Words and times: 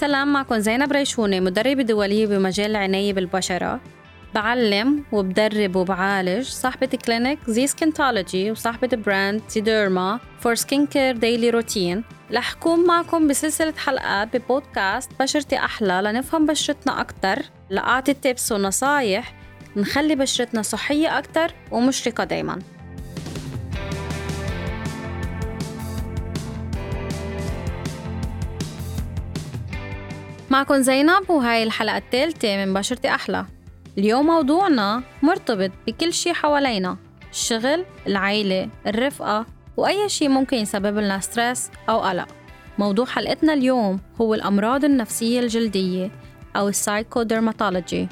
سلام 0.00 0.32
معكم 0.32 0.58
زينب 0.58 0.92
ريشونة 0.92 1.40
مدربة 1.40 1.82
دولية 1.82 2.26
بمجال 2.26 2.70
العناية 2.70 3.12
بالبشرة. 3.12 3.80
بعلم 4.34 5.04
وبدرب 5.12 5.76
وبعالج 5.76 6.46
صاحبة 6.46 6.86
clinic 6.86 7.38
Z 7.46 7.66
Skintology 7.66 8.50
وصاحبة 8.50 8.96
brand 8.96 9.42
ZDerma 9.48 10.20
for 10.40 10.54
skin 10.54 10.86
care 10.86 11.16
daily 11.16 11.50
routine 11.50 12.04
رح 12.32 12.52
كون 12.52 12.86
معكم 12.86 13.28
بسلسلة 13.28 13.74
حلقات 13.76 14.36
ببودكاست 14.36 15.10
بشرتي 15.20 15.56
أحلى 15.56 16.00
لنفهم 16.04 16.46
بشرتنا 16.46 17.00
أكتر 17.00 17.38
لأعطي 17.70 18.14
tips 18.14 18.52
ونصايح 18.52 19.34
نخلي 19.76 20.14
بشرتنا 20.14 20.62
صحية 20.62 21.18
أكتر 21.18 21.54
ومشرقة 21.70 22.24
دايماً. 22.24 22.58
معكم 30.50 30.82
زينب 30.82 31.30
وهاي 31.30 31.62
الحلقة 31.62 31.96
الثالثة 31.96 32.64
من 32.64 32.74
بشرتي 32.74 33.08
أحلى. 33.08 33.46
اليوم 33.98 34.26
موضوعنا 34.26 35.02
مرتبط 35.22 35.70
بكل 35.86 36.12
شي 36.12 36.34
حوالينا 36.34 36.96
الشغل، 37.30 37.84
العيلة، 38.06 38.68
الرفقة 38.86 39.46
وأي 39.76 40.08
شي 40.08 40.28
ممكن 40.28 40.56
يسبب 40.56 40.98
لنا 40.98 41.20
stress 41.20 41.70
أو 41.88 42.00
قلق. 42.00 42.28
موضوع 42.78 43.06
حلقتنا 43.06 43.52
اليوم 43.52 44.00
هو 44.20 44.34
الأمراض 44.34 44.84
النفسية 44.84 45.40
الجلدية 45.40 46.10
أو 46.56 46.68
ال 46.68 46.75
psychodermatology. 46.75 48.08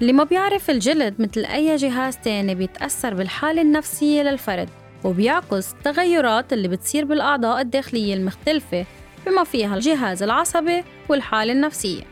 اللي 0.00 0.12
ما 0.12 0.24
بيعرف 0.24 0.70
الجلد 0.70 1.14
مثل 1.18 1.44
أي 1.44 1.76
جهاز 1.76 2.16
تاني 2.16 2.54
بيتأثر 2.54 3.14
بالحالة 3.14 3.62
النفسية 3.62 4.22
للفرد 4.22 4.68
وبيعكس 5.04 5.72
التغيرات 5.72 6.52
اللي 6.52 6.68
بتصير 6.68 7.04
بالأعضاء 7.04 7.60
الداخلية 7.60 8.14
المختلفة 8.14 8.86
بما 9.26 9.44
فيها 9.44 9.74
الجهاز 9.74 10.22
العصبي 10.22 10.84
والحالة 11.08 11.52
النفسية. 11.52 12.02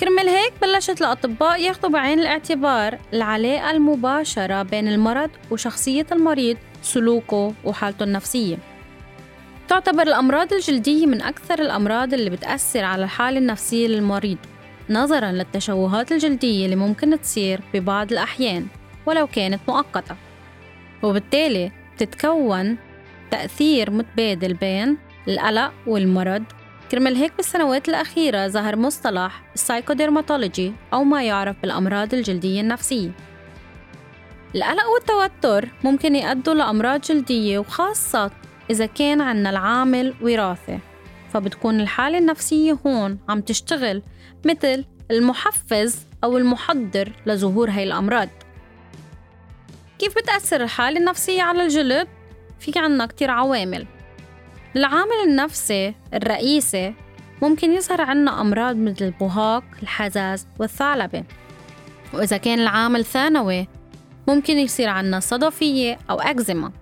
كرمال 0.00 0.28
هيك 0.28 0.52
بلشت 0.62 1.00
الأطباء 1.00 1.60
ياخدوا 1.60 1.90
بعين 1.90 2.18
الاعتبار 2.20 2.98
العلاقة 3.12 3.70
المباشرة 3.70 4.62
بين 4.62 4.88
المرض 4.88 5.30
وشخصية 5.50 6.06
المريض 6.12 6.56
سلوكه 6.82 7.54
وحالته 7.64 8.04
النفسية. 8.04 8.56
تعتبر 9.68 10.02
الأمراض 10.02 10.52
الجلدية 10.52 11.06
من 11.06 11.22
أكثر 11.22 11.58
الأمراض 11.58 12.14
اللي 12.14 12.30
بتأثر 12.30 12.84
على 12.84 13.04
الحالة 13.04 13.38
النفسية 13.38 13.86
للمريض 13.88 14.38
نظرا 14.90 15.32
للتشوهات 15.32 16.12
الجلدية 16.12 16.64
اللي 16.64 16.76
ممكن 16.76 17.20
تصير 17.20 17.60
ببعض 17.74 18.12
الأحيان 18.12 18.66
ولو 19.06 19.26
كانت 19.26 19.60
مؤقتة. 19.68 20.16
وبالتالي 21.02 21.72
بتتكون 21.94 22.76
تأثير 23.30 23.90
متبادل 23.90 24.54
بين 24.54 24.96
القلق 25.28 25.72
والمرض. 25.86 26.44
كرمال 26.90 27.16
هيك 27.16 27.32
بالسنوات 27.36 27.88
الأخيرة 27.88 28.48
ظهر 28.48 28.76
مصطلح 28.76 29.42
السايكوديرماتولوجي 29.54 30.72
أو 30.92 31.04
ما 31.04 31.22
يعرف 31.22 31.56
بالأمراض 31.62 32.14
الجلدية 32.14 32.60
النفسية. 32.60 33.10
القلق 34.54 34.86
والتوتر 34.86 35.68
ممكن 35.84 36.16
يؤدوا 36.16 36.54
لأمراض 36.54 37.00
جلدية 37.00 37.58
وخاصة 37.58 38.30
إذا 38.70 38.86
كان 38.86 39.20
عنا 39.20 39.50
العامل 39.50 40.14
وراثي 40.22 40.78
فبتكون 41.32 41.80
الحالة 41.80 42.18
النفسية 42.18 42.78
هون 42.86 43.18
عم 43.28 43.40
تشتغل 43.40 44.02
مثل 44.44 44.84
المحفز 45.10 46.06
أو 46.24 46.36
المحضر 46.36 47.12
لظهور 47.26 47.70
هاي 47.70 47.84
الأمراض. 47.84 48.28
كيف 49.98 50.18
بتأثر 50.18 50.62
الحالة 50.62 51.00
النفسية 51.00 51.42
على 51.42 51.62
الجلد؟ 51.62 52.08
في 52.60 52.72
عنا 52.76 53.06
كتير 53.06 53.30
عوامل. 53.30 53.86
العامل 54.76 55.24
النفسي 55.24 55.94
الرئيسي 56.14 56.94
ممكن 57.42 57.72
يظهر 57.72 58.00
عنا 58.00 58.40
أمراض 58.40 58.76
مثل 58.76 59.04
البهاق، 59.04 59.64
الحزاز 59.82 60.46
والثعلبة. 60.58 61.24
وإذا 62.14 62.36
كان 62.36 62.58
العامل 62.58 63.04
ثانوي 63.04 63.68
ممكن 64.28 64.58
يصير 64.58 64.88
عنا 64.88 65.20
صدفية 65.20 65.98
أو 66.10 66.20
أكزيما. 66.20 66.72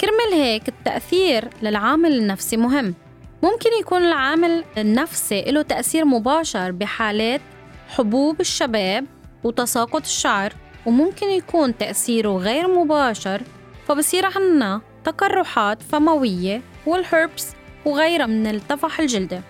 كرمال 0.00 0.42
هيك 0.42 0.68
التأثير 0.68 1.48
للعامل 1.62 2.12
النفسي 2.18 2.56
مهم. 2.56 2.94
ممكن 3.42 3.70
يكون 3.80 4.04
العامل 4.04 4.64
النفسي 4.78 5.42
له 5.42 5.62
تأثير 5.62 6.04
مباشر 6.04 6.70
بحالات 6.70 7.40
حبوب 7.88 8.40
الشباب 8.40 9.04
وتساقط 9.44 10.02
الشعر 10.02 10.52
وممكن 10.86 11.26
يكون 11.26 11.78
تأثيره 11.78 12.36
غير 12.36 12.68
مباشر 12.68 13.42
فبصير 13.88 14.26
عنا 14.36 14.80
تقرحات 15.04 15.82
فموية 15.82 16.62
والهربس 16.86 17.52
وغيرها 17.84 18.26
من 18.26 18.46
الطفح 18.46 19.00
الجلدي 19.00 19.40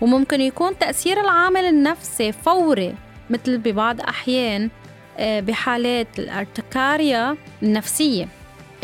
وممكن 0.00 0.40
يكون 0.40 0.78
تأثير 0.78 1.20
العامل 1.20 1.64
النفسي 1.64 2.32
فوري 2.32 2.94
مثل 3.30 3.58
ببعض 3.58 4.00
أحيان 4.00 4.70
آه، 5.18 5.40
بحالات 5.40 6.18
الارتكاريا 6.18 7.36
النفسية. 7.62 8.28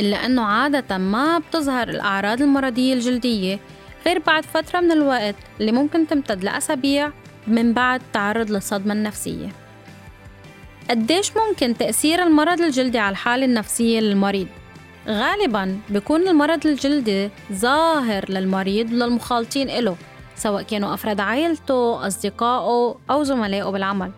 إلا 0.00 0.26
أنه 0.26 0.42
عادة 0.42 0.98
ما 0.98 1.38
بتظهر 1.38 1.88
الأعراض 1.88 2.42
المرضية 2.42 2.94
الجلدية 2.94 3.58
غير 4.06 4.18
بعد 4.18 4.44
فترة 4.44 4.80
من 4.80 4.92
الوقت 4.92 5.34
اللي 5.60 5.72
ممكن 5.72 6.06
تمتد 6.06 6.44
لأسابيع 6.44 7.10
من 7.46 7.72
بعد 7.72 8.02
تعرض 8.12 8.50
للصدمة 8.50 8.92
النفسية 8.92 9.48
قديش 10.90 11.32
ممكن 11.36 11.76
تأثير 11.76 12.22
المرض 12.22 12.60
الجلدي 12.60 12.98
على 12.98 13.12
الحالة 13.12 13.44
النفسية 13.44 14.00
للمريض؟ 14.00 14.48
غالبا 15.10 15.80
بيكون 15.88 16.28
المرض 16.28 16.66
الجلدي 16.66 17.30
ظاهر 17.52 18.30
للمريض 18.30 18.92
وللمخالطين 18.92 19.68
له 19.68 19.96
سواء 20.36 20.62
كانوا 20.62 20.94
أفراد 20.94 21.20
عائلته 21.20 22.06
أصدقائه 22.06 22.98
أو 23.10 23.22
زملائه 23.22 23.70
بالعمل. 23.70 24.10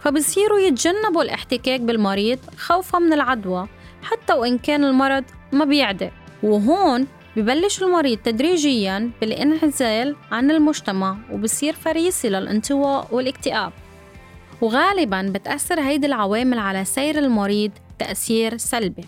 فبصيروا 0.00 0.58
يتجنبوا 0.58 1.22
الاحتكاك 1.22 1.80
بالمريض 1.80 2.38
خوفا 2.58 2.98
من 2.98 3.12
العدوى 3.12 3.68
حتى 4.02 4.32
وإن 4.32 4.58
كان 4.58 4.84
المرض 4.84 5.24
ما 5.52 5.64
بيعدي 5.64 6.10
وهون 6.42 7.06
ببلش 7.36 7.82
المريض 7.82 8.18
تدريجيا 8.18 9.10
بالانعزال 9.20 10.16
عن 10.32 10.50
المجتمع 10.50 11.16
وبصير 11.32 11.72
فريسي 11.72 12.28
للانطواء 12.28 13.08
والاكتئاب. 13.12 13.72
وغالبا 14.60 15.32
بتأثر 15.34 15.80
هيدي 15.80 16.06
العوامل 16.06 16.58
على 16.58 16.84
سير 16.84 17.18
المريض 17.18 17.70
تأثير 17.98 18.56
سلبي. 18.56 19.04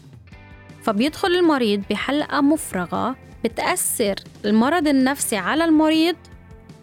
فبيدخل 0.87 1.29
المريض 1.29 1.83
بحلقة 1.91 2.41
مفرغة 2.41 3.17
بتأثر 3.45 4.15
المرض 4.45 4.89
النفسي 4.89 5.37
على 5.37 5.65
المريض 5.65 6.17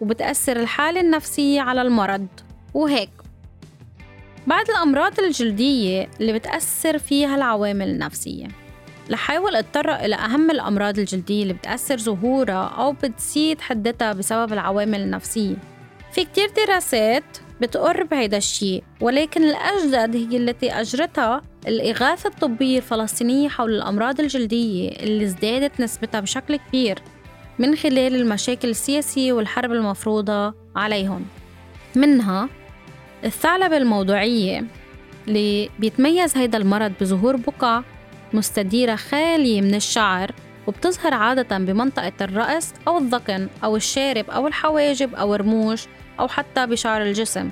وبتأثر 0.00 0.56
الحالة 0.56 1.00
النفسية 1.00 1.60
على 1.60 1.82
المرض. 1.82 2.26
وهيك. 2.74 3.10
بعد 4.46 4.70
الأمراض 4.70 5.20
الجلدية 5.20 6.08
اللي 6.20 6.32
بتأثر 6.32 6.98
فيها 6.98 7.36
العوامل 7.36 7.88
النفسية. 7.88 8.46
لحاول 9.10 9.56
اتطرق 9.56 10.02
إلى 10.04 10.14
أهم 10.14 10.50
الأمراض 10.50 10.98
الجلدية 10.98 11.42
اللي 11.42 11.54
بتأثر 11.54 11.98
ظهورها 11.98 12.68
أو 12.68 12.92
بتزيد 12.92 13.60
حدتها 13.60 14.12
بسبب 14.12 14.52
العوامل 14.52 15.00
النفسية. 15.00 15.56
في 16.12 16.24
كتير 16.24 16.50
دراسات 16.56 17.24
بتقر 17.60 18.02
بهيدا 18.02 18.36
الشيء 18.36 18.82
ولكن 19.00 19.44
الأجدد 19.44 20.16
هي 20.16 20.36
التي 20.36 20.72
أجرتها 20.72 21.42
الإغاثة 21.66 22.28
الطبية 22.28 22.76
الفلسطينية 22.76 23.48
حول 23.48 23.74
الأمراض 23.74 24.20
الجلدية 24.20 24.88
اللي 24.88 25.24
ازدادت 25.24 25.80
نسبتها 25.80 26.20
بشكل 26.20 26.56
كبير 26.56 26.98
من 27.58 27.76
خلال 27.76 28.14
المشاكل 28.14 28.68
السياسية 28.68 29.32
والحرب 29.32 29.72
المفروضة 29.72 30.54
عليهم. 30.76 31.24
منها 31.96 32.48
الثعلبة 33.24 33.76
الموضوعية 33.76 34.64
اللي 35.28 35.70
بيتميز 35.78 36.36
هيدا 36.36 36.58
المرض 36.58 36.92
بظهور 37.00 37.36
بقع 37.36 37.82
مستديرة 38.32 38.96
خالية 38.96 39.60
من 39.60 39.74
الشعر 39.74 40.30
وبتظهر 40.66 41.14
عادة 41.14 41.58
بمنطقة 41.58 42.12
الرأس 42.20 42.74
أو 42.88 42.98
الذقن 42.98 43.48
أو 43.64 43.76
الشارب 43.76 44.30
أو 44.30 44.46
الحواجب 44.46 45.14
أو 45.14 45.34
الرموش 45.34 45.84
أو 46.20 46.28
حتى 46.28 46.66
بشعر 46.66 47.02
الجسم. 47.02 47.50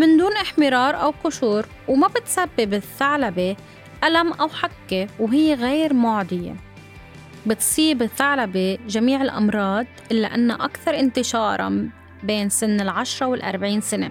من 0.00 0.16
دون 0.16 0.32
احمرار 0.32 1.02
أو 1.02 1.14
قشور 1.24 1.66
وما 1.88 2.08
بتسبب 2.08 2.74
الثعلبة 2.74 3.56
ألم 4.04 4.32
أو 4.32 4.48
حكة 4.48 5.06
وهي 5.18 5.54
غير 5.54 5.94
معدية. 5.94 6.56
بتصيب 7.46 8.02
الثعلبة 8.02 8.78
جميع 8.88 9.22
الأمراض 9.22 9.86
إلا 10.10 10.34
أن 10.34 10.50
أكثر 10.50 10.98
انتشارا 10.98 11.90
بين 12.22 12.48
سن 12.48 12.80
العشرة 12.80 13.26
والأربعين 13.26 13.80
سنة. 13.80 14.10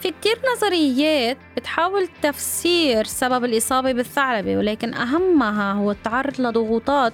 في 0.00 0.10
كتير 0.10 0.38
نظريات 0.56 1.38
بتحاول 1.56 2.08
تفسير 2.22 3.04
سبب 3.04 3.44
الإصابة 3.44 3.92
بالثعلبة 3.92 4.56
ولكن 4.56 4.94
أهمها 4.94 5.72
هو 5.72 5.90
التعرض 5.90 6.40
لضغوطات 6.40 7.12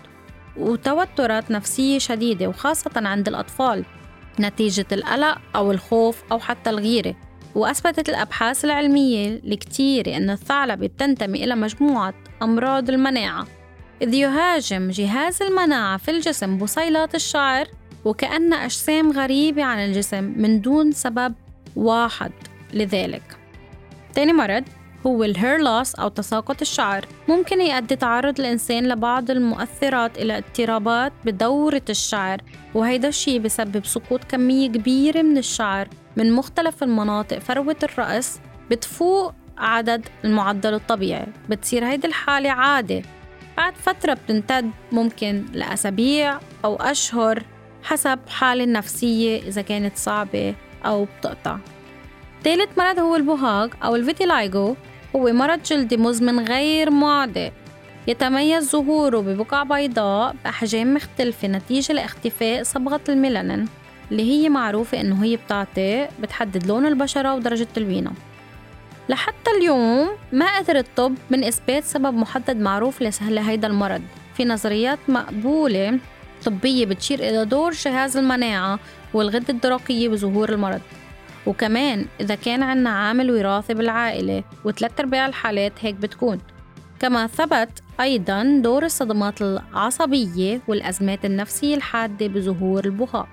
وتوترات 0.56 1.50
نفسية 1.50 1.98
شديدة 1.98 2.46
وخاصة 2.46 2.90
عند 2.96 3.28
الأطفال 3.28 3.84
نتيجة 4.40 4.86
القلق 4.92 5.38
أو 5.56 5.70
الخوف 5.70 6.22
أو 6.32 6.38
حتى 6.38 6.70
الغيرة. 6.70 7.27
وأثبتت 7.54 8.08
الأبحاث 8.08 8.64
العلمية 8.64 9.28
الكتيرة 9.28 10.16
أن 10.16 10.30
الثعلبة 10.30 10.86
بتنتمي 10.86 11.44
إلى 11.44 11.54
مجموعة 11.54 12.14
أمراض 12.42 12.90
المناعة. 12.90 13.46
إذ 14.02 14.14
يهاجم 14.14 14.90
جهاز 14.90 15.42
المناعة 15.42 15.96
في 15.96 16.10
الجسم 16.10 16.58
بصيلات 16.58 17.14
الشعر 17.14 17.68
وكأن 18.04 18.52
أجسام 18.52 19.12
غريبة 19.12 19.64
عن 19.64 19.78
الجسم 19.78 20.34
من 20.36 20.60
دون 20.60 20.92
سبب 20.92 21.34
واحد 21.76 22.32
لذلك. 22.74 23.38
تاني 24.14 24.32
مرض 24.32 24.64
هو 25.06 25.24
الهير 25.24 25.58
لوس 25.58 25.94
أو 25.94 26.08
تساقط 26.08 26.60
الشعر. 26.60 27.06
ممكن 27.28 27.60
يؤدي 27.60 27.96
تعرض 27.96 28.40
الإنسان 28.40 28.88
لبعض 28.88 29.30
المؤثرات 29.30 30.18
إلى 30.18 30.38
اضطرابات 30.38 31.12
بدورة 31.24 31.82
الشعر 31.90 32.40
وهيدا 32.74 33.08
الشيء 33.08 33.38
بسبب 33.38 33.86
سقوط 33.86 34.24
كمية 34.24 34.68
كبيرة 34.68 35.22
من 35.22 35.38
الشعر. 35.38 35.88
من 36.18 36.32
مختلف 36.32 36.82
المناطق 36.82 37.38
فروة 37.38 37.76
الرأس 37.82 38.40
بتفوق 38.70 39.34
عدد 39.58 40.08
المعدل 40.24 40.74
الطبيعي 40.74 41.26
بتصير 41.48 41.84
هيدي 41.84 42.06
الحالة 42.06 42.50
عادة. 42.50 43.02
بعد 43.56 43.74
فترة 43.74 44.14
بتمتد 44.14 44.70
ممكن 44.92 45.44
لأسابيع 45.52 46.38
أو 46.64 46.76
أشهر 46.76 47.42
حسب 47.82 48.18
حالة 48.28 48.64
النفسية 48.64 49.42
إذا 49.42 49.62
كانت 49.62 49.96
صعبة 49.96 50.54
أو 50.86 51.04
بتقطع. 51.04 51.58
ثالث 52.44 52.78
مرض 52.78 52.98
هو 52.98 53.16
البهاق 53.16 53.84
أو 53.84 53.96
الفيتيلايجو. 53.96 54.74
هو 55.16 55.32
مرض 55.32 55.62
جلدي 55.62 55.96
مزمن 55.96 56.44
غير 56.44 56.90
معدي 56.90 57.52
يتميز 58.06 58.70
ظهوره 58.70 59.18
ببقع 59.20 59.62
بيضاء 59.62 60.36
بأحجام 60.44 60.94
مختلفة 60.94 61.48
نتيجة 61.48 61.92
لاختفاء 61.92 62.62
صبغة 62.62 63.00
الميلانين. 63.08 63.68
اللي 64.10 64.22
هي 64.22 64.48
معروفة 64.48 65.00
إنه 65.00 65.24
هي 65.24 65.36
بتعطي 65.36 66.08
بتحدد 66.22 66.66
لون 66.66 66.86
البشرة 66.86 67.34
ودرجة 67.34 67.66
تلوينها. 67.74 68.12
لحتى 69.08 69.50
اليوم 69.58 70.08
ما 70.32 70.58
قدر 70.58 70.78
الطب 70.78 71.14
من 71.30 71.44
إثبات 71.44 71.84
سبب 71.84 72.14
محدد 72.14 72.56
معروف 72.56 73.02
لهيدا 73.22 73.68
المرض. 73.68 74.02
في 74.34 74.44
نظريات 74.44 74.98
مقبولة 75.08 75.98
طبية 76.44 76.86
بتشير 76.86 77.18
إلى 77.18 77.44
دور 77.44 77.72
جهاز 77.72 78.16
المناعة 78.16 78.78
والغدة 79.14 79.54
الدرقية 79.54 80.08
بظهور 80.08 80.52
المرض. 80.52 80.80
وكمان 81.46 82.06
إذا 82.20 82.34
كان 82.34 82.62
عنا 82.62 82.90
عامل 82.90 83.30
وراثي 83.30 83.74
بالعائلة 83.74 84.44
وثلاث 84.64 85.00
أرباع 85.00 85.26
الحالات 85.26 85.72
هيك 85.80 85.94
بتكون. 85.94 86.38
كما 87.00 87.26
ثبت 87.26 87.82
أيضا 88.00 88.60
دور 88.62 88.84
الصدمات 88.84 89.42
العصبية 89.42 90.60
والأزمات 90.68 91.24
النفسية 91.24 91.74
الحادة 91.74 92.26
بظهور 92.26 92.84
البهاق. 92.84 93.28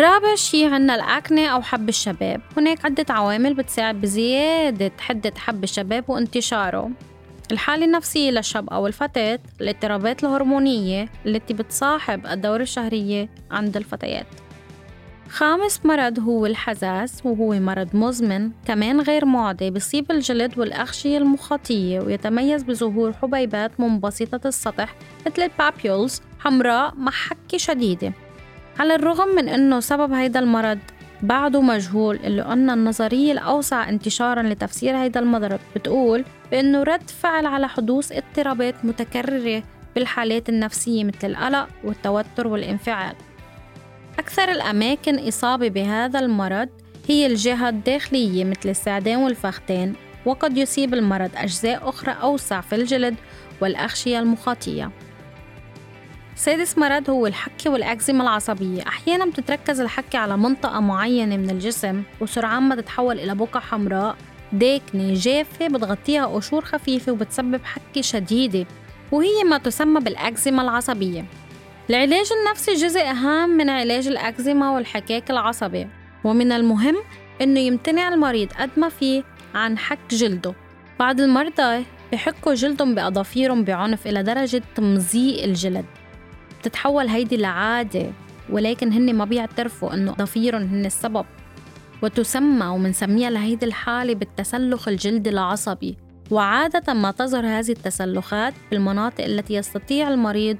رابع 0.00 0.34
شي 0.34 0.66
عنا 0.66 0.94
الأكنة 0.94 1.46
أو 1.46 1.62
حب 1.62 1.88
الشباب. 1.88 2.40
هناك 2.56 2.84
عدة 2.84 3.06
عوامل 3.10 3.54
بتساعد 3.54 4.00
بزيادة 4.00 4.92
حدة 4.98 5.32
حب 5.38 5.64
الشباب 5.64 6.04
وانتشاره. 6.08 6.90
الحالة 7.52 7.84
النفسية 7.84 8.30
للشاب 8.30 8.70
أو 8.70 8.86
الفتاة 8.86 9.38
الاضطرابات 9.60 10.24
الهرمونية 10.24 11.08
التي 11.26 11.54
بتصاحب 11.54 12.26
الدورة 12.26 12.62
الشهرية 12.62 13.28
عند 13.50 13.76
الفتيات. 13.76 14.26
خامس 15.28 15.86
مرض 15.86 16.18
هو 16.18 16.46
الحساس 16.46 17.26
وهو 17.26 17.54
مرض 17.54 17.96
مزمن 17.96 18.50
كمان 18.66 19.00
غير 19.00 19.24
معدي 19.24 19.70
بيصيب 19.70 20.10
الجلد 20.10 20.58
والأغشية 20.58 21.18
المخاطية 21.18 22.00
ويتميز 22.00 22.62
بظهور 22.62 23.12
حبيبات 23.12 23.80
منبسطة 23.80 24.48
السطح 24.48 24.94
مثل 25.26 25.42
البابيولز 25.42 26.20
حمراء 26.38 26.94
مع 26.94 27.12
حكة 27.12 27.58
شديدة. 27.58 28.12
على 28.78 28.94
الرغم 28.94 29.28
من 29.28 29.48
أنه 29.48 29.80
سبب 29.80 30.12
هيدا 30.12 30.40
المرض 30.40 30.78
بعده 31.22 31.60
مجهول 31.60 32.16
إلا 32.16 32.52
أن 32.52 32.70
النظرية 32.70 33.32
الأوسع 33.32 33.88
انتشارا 33.88 34.42
لتفسير 34.42 34.96
هيدا 34.96 35.20
المرض 35.20 35.58
بتقول 35.76 36.24
بأنه 36.50 36.82
رد 36.82 37.10
فعل 37.10 37.46
على 37.46 37.68
حدوث 37.68 38.12
اضطرابات 38.12 38.74
متكررة 38.84 39.62
بالحالات 39.94 40.48
النفسية 40.48 41.04
مثل 41.04 41.30
القلق 41.30 41.68
والتوتر 41.84 42.46
والانفعال. 42.46 43.14
أكثر 44.18 44.50
الأماكن 44.50 45.28
إصابة 45.28 45.68
بهذا 45.68 46.18
المرض 46.18 46.68
هي 47.08 47.26
الجهة 47.26 47.68
الداخلية 47.68 48.44
مثل 48.44 48.68
الساعدين 48.68 49.16
والفخذين 49.16 49.94
وقد 50.26 50.56
يصيب 50.56 50.94
المرض 50.94 51.30
أجزاء 51.36 51.88
أخرى 51.88 52.12
أوسع 52.22 52.60
في 52.60 52.74
الجلد 52.74 53.14
والأغشية 53.60 54.18
المخاطية. 54.18 54.90
سادس 56.42 56.78
مرض 56.78 57.10
هو 57.10 57.26
الحكة 57.26 57.70
والأكزيما 57.70 58.22
العصبية. 58.22 58.82
أحيانا 58.86 59.26
بتتركز 59.26 59.80
الحكة 59.80 60.18
على 60.18 60.36
منطقة 60.36 60.80
معينة 60.80 61.36
من 61.36 61.50
الجسم 61.50 62.02
وسرعان 62.20 62.62
ما 62.62 62.74
تتحول 62.74 63.18
إلى 63.18 63.34
بقع 63.34 63.60
حمراء. 63.60 64.16
داكنة 64.52 65.14
جافة 65.14 65.68
بتغطيها 65.68 66.26
قشور 66.26 66.64
خفيفة 66.64 67.12
وبتسبب 67.12 67.60
حكة 67.64 68.00
شديدة 68.00 68.66
وهي 69.12 69.44
ما 69.44 69.58
تسمى 69.58 70.00
بالأكزيما 70.00 70.62
العصبية. 70.62 71.24
العلاج 71.90 72.26
النفسي 72.40 72.74
جزء 72.74 73.04
هام 73.04 73.50
من 73.50 73.70
علاج 73.70 74.08
الأكزيما 74.08 74.70
والحكاك 74.70 75.30
العصبي 75.30 75.86
ومن 76.24 76.52
المهم 76.52 76.96
إنه 77.40 77.60
يمتنع 77.60 78.08
المريض 78.08 78.52
قد 78.52 78.70
ما 78.76 78.88
فيه 78.88 79.22
عن 79.54 79.78
حك 79.78 79.98
جلده. 80.10 80.54
بعض 80.98 81.20
المرضى 81.20 81.84
بحكوا 82.12 82.54
جلدهم 82.54 82.94
بأظافيرهم 82.94 83.64
بعنف 83.64 84.06
إلى 84.06 84.22
درجة 84.22 84.62
تمزيق 84.74 85.44
الجلد. 85.44 85.84
بتتحول 86.62 87.08
هيدي 87.08 87.36
لعادة 87.36 88.12
ولكن 88.50 88.92
هن 88.92 89.14
ما 89.14 89.24
بيعترفوا 89.24 89.94
إنه 89.94 90.12
ضفيرهم 90.12 90.62
هن 90.62 90.86
السبب. 90.86 91.24
وتسمى 92.02 92.66
ومنسميها 92.66 93.30
لهيدي 93.30 93.66
الحالة 93.66 94.14
بالتسلخ 94.14 94.88
الجلدي 94.88 95.30
العصبي. 95.30 95.96
وعادة 96.30 96.94
ما 96.94 97.10
تظهر 97.10 97.46
هذه 97.46 97.70
التسلخات 97.70 98.54
بالمناطق 98.70 99.24
التي 99.24 99.54
يستطيع 99.54 100.08
المريض 100.08 100.56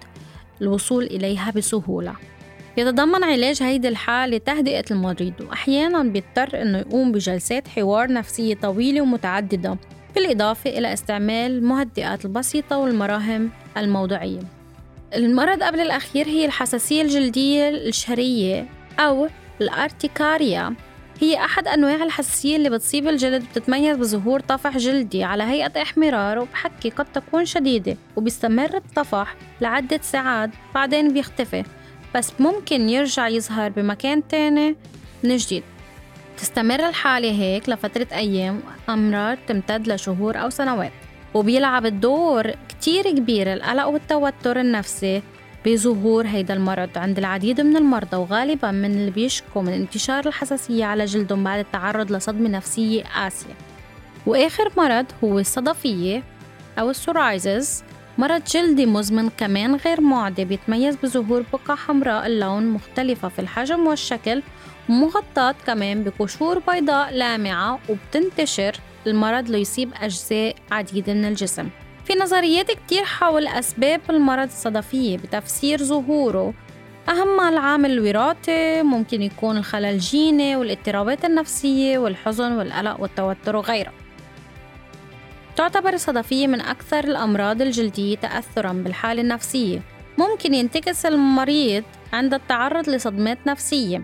الوصول 0.63 1.05
إليها 1.05 1.51
بسهولة. 1.51 2.15
يتضمن 2.77 3.25
علاج 3.25 3.63
هيدي 3.63 3.89
الحالة 3.89 4.39
تهدئة 4.39 4.85
المريض 4.91 5.33
وأحيانا 5.41 6.03
بيضطر 6.03 6.63
أنه 6.63 6.79
يقوم 6.79 7.13
بجلسات 7.13 7.69
حوار 7.69 8.13
نفسية 8.13 8.55
طويلة 8.55 9.01
ومتعددة 9.01 9.77
بالإضافة 10.15 10.71
إلى 10.71 10.93
استعمال 10.93 11.51
المهدئات 11.51 12.25
البسيطة 12.25 12.79
والمراهم 12.79 13.51
الموضعية. 13.77 14.62
المرض 15.17 15.63
قبل 15.63 15.81
الأخير 15.81 16.27
هي 16.27 16.45
الحساسية 16.45 17.03
الجلدية 17.03 17.69
الشهرية 17.69 18.67
أو 18.99 19.29
الأرتيكاريا. 19.61 20.75
هي 21.21 21.37
أحد 21.45 21.69
أنواع 21.69 21.95
الحساسية 21.95 22.57
اللي 22.57 22.71
بتصيب 22.71 23.09
الجلد 23.09 23.45
بتتميز 23.45 23.97
بظهور 23.97 24.41
طفح 24.41 24.77
جلدي 24.79 25.25
على 25.25 25.43
هيئة 25.43 25.83
إحمرار 25.83 26.39
وبحكي 26.39 26.91
قد 26.91 27.07
تكون 27.15 27.45
شديدة 27.45 27.97
وبيستمر 28.17 28.77
الطفح 28.77 29.37
لعدة 29.61 30.01
ساعات 30.03 30.51
بعدين 30.75 31.13
بيختفي. 31.13 31.65
بس 32.15 32.33
ممكن 32.41 32.89
يرجع 32.89 33.29
يظهر 33.29 33.71
بمكان 33.71 34.29
تاني 34.29 34.77
من 35.25 35.37
جديد. 35.37 35.63
تستمر 36.37 36.89
الحالة 36.89 37.31
هيك 37.31 37.69
لفترة 37.69 38.07
أيام 38.13 38.61
أمرار 38.89 39.39
تمتد 39.49 39.89
لشهور 39.89 40.43
أو 40.43 40.51
سنوات. 40.51 40.93
وبيلعب 41.35 41.87
الدور 41.87 42.53
كتير 42.83 43.11
كبير 43.11 43.53
القلق 43.53 43.87
والتوتر 43.87 44.61
النفسي 44.61 45.23
بظهور 45.67 46.27
هيدا 46.27 46.55
المرض 46.55 46.91
عند 46.97 47.19
العديد 47.19 47.61
من 47.61 47.77
المرضى 47.77 48.17
وغالبا 48.17 48.71
من 48.71 48.91
اللي 48.91 49.11
بيشكوا 49.11 49.63
من 49.63 49.73
انتشار 49.73 50.27
الحساسية 50.27 50.85
على 50.85 51.05
جلدهم 51.05 51.45
بعد 51.45 51.59
التعرض 51.59 52.13
لصدمة 52.13 52.49
نفسية 52.49 53.03
قاسية. 53.03 53.55
وآخر 54.27 54.73
مرض 54.77 55.07
هو 55.25 55.39
الصدفية 55.39 56.23
أو 56.79 56.91
السورايزز 56.91 57.83
مرض 58.19 58.43
جلدي 58.45 58.87
مزمن 58.87 59.29
كمان 59.29 59.77
غير 59.77 60.01
معدي 60.01 60.45
بيتميز 60.45 60.97
بظهور 60.97 61.45
بقع 61.53 61.75
حمراء 61.75 62.27
اللون 62.27 62.67
مختلفة 62.67 63.29
في 63.29 63.39
الحجم 63.39 63.87
والشكل 63.87 64.43
ومغطاة 64.89 65.55
كمان 65.67 66.05
بقشور 66.05 66.59
بيضاء 66.59 67.11
لامعة 67.13 67.79
وبتنتشر 67.89 68.77
المرض 69.07 69.51
ليصيب 69.51 69.91
أجزاء 70.01 70.55
عديدة 70.71 71.15
من 71.15 71.25
الجسم. 71.25 71.69
في 72.05 72.15
نظريات 72.15 72.71
كتير 72.71 73.05
حول 73.05 73.47
أسباب 73.47 74.01
المرض 74.11 74.49
الصدفية 74.49 75.17
بتفسير 75.17 75.85
ظهوره. 75.85 76.55
أهمها 77.09 77.49
العامل 77.49 77.91
الوراثي 77.91 78.83
ممكن 78.83 79.23
يكون 79.23 79.57
الخلل 79.57 79.85
الجيني 79.85 80.57
والاضطرابات 80.57 81.25
النفسية 81.25 81.99
والحزن 81.99 82.53
والقلق 82.53 83.01
والتوتر 83.01 83.57
وغيرها. 83.57 83.93
تعتبر 85.57 85.93
الصدفية 85.93 86.47
من 86.47 86.61
أكثر 86.61 87.05
الأمراض 87.05 87.63
الجلدية 87.63 88.17
تأثراً 88.17 88.73
بالحالة 88.73 89.23
النفسية. 89.23 89.83
ممكن 90.19 90.55
ينتكس 90.55 91.07
المريض 91.07 91.85
عند 92.13 92.35
التعرض 92.35 92.89
لصدمات 92.89 93.39
نفسية. 93.47 94.03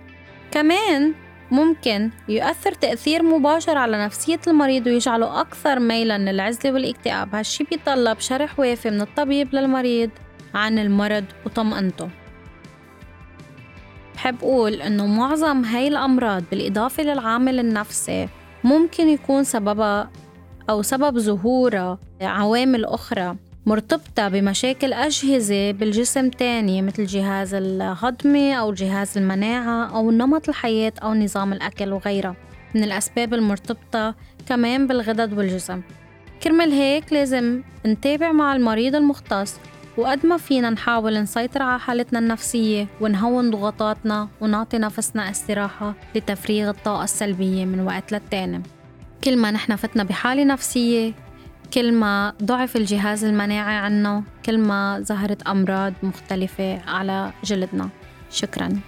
كمان 0.50 1.14
ممكن 1.50 2.10
يؤثر 2.28 2.72
تأثير 2.72 3.22
مباشر 3.22 3.78
على 3.78 4.04
نفسية 4.04 4.40
المريض 4.46 4.86
ويجعله 4.86 5.40
أكثر 5.40 5.78
ميلا 5.78 6.18
للعزلة 6.18 6.72
والاكتئاب. 6.72 7.34
هالشي 7.34 7.64
بيطلب 7.64 8.20
شرح 8.20 8.58
وافي 8.60 8.90
من 8.90 9.00
الطبيب 9.00 9.54
للمريض 9.54 10.10
عن 10.54 10.78
المرض 10.78 11.24
وطمأنته. 11.46 12.08
بحب 14.14 14.44
أقول 14.44 14.74
إنه 14.74 15.06
معظم 15.06 15.64
هاي 15.64 15.88
الأمراض 15.88 16.42
بالإضافة 16.50 17.02
للعامل 17.02 17.58
النفسي 17.60 18.28
ممكن 18.64 19.08
يكون 19.08 19.44
سببها 19.44 20.10
أو 20.70 20.82
سبب 20.82 21.18
ظهورها 21.18 21.98
عوامل 22.22 22.84
أخرى. 22.84 23.36
مرتبطة 23.68 24.28
بمشاكل 24.28 24.92
أجهزة 24.92 25.70
بالجسم 25.70 26.30
تانية 26.30 26.82
مثل 26.82 27.06
جهاز 27.06 27.54
الهضمي 27.54 28.58
أو 28.58 28.72
جهاز 28.72 29.18
المناعة 29.18 29.96
أو 29.96 30.10
نمط 30.10 30.48
الحياة 30.48 30.92
أو 31.02 31.14
نظام 31.14 31.52
الأكل 31.52 31.92
وغيرها. 31.92 32.36
من 32.74 32.84
الأسباب 32.84 33.34
المرتبطة 33.34 34.14
كمان 34.48 34.86
بالغدد 34.86 35.32
والجسم. 35.32 35.80
كرمال 36.42 36.72
هيك 36.72 37.12
لازم 37.12 37.62
نتابع 37.86 38.32
مع 38.32 38.56
المريض 38.56 38.94
المختص 38.94 39.54
وقد 39.96 40.26
ما 40.26 40.36
فينا 40.36 40.70
نحاول 40.70 41.22
نسيطر 41.22 41.62
على 41.62 41.80
حالتنا 41.80 42.18
النفسية 42.18 42.86
ونهون 43.00 43.50
ضغوطاتنا 43.50 44.28
ونعطي 44.40 44.78
نفسنا 44.78 45.30
استراحة 45.30 45.94
لتفريغ 46.14 46.70
الطاقة 46.70 47.04
السلبية 47.04 47.64
من 47.64 47.80
وقت 47.80 48.12
للتاني. 48.12 48.62
كل 49.24 49.36
ما 49.36 49.50
نحن 49.50 49.76
فتنا 49.76 50.04
بحالة 50.04 50.44
نفسية 50.44 51.27
كل 51.74 51.92
ما 51.92 52.32
ضعف 52.42 52.76
الجهاز 52.76 53.24
المناعي 53.24 53.76
عنا 53.76 54.22
كل 54.46 54.58
ما 54.58 55.00
ظهرت 55.00 55.42
أمراض 55.42 55.92
مختلفة 56.02 56.80
على 56.90 57.32
جلدنا. 57.44 57.88
شكراً. 58.30 58.80